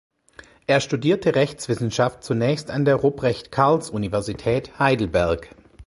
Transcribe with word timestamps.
Er 0.65 0.79
studierte 0.81 1.35
Rechtswissenschaft 1.35 2.23
zunächst 2.23 2.71
an 2.71 2.85
der 2.85 2.95
Ruprecht-Karls-Universität 2.95 4.79
Heidelberg. 4.79 5.51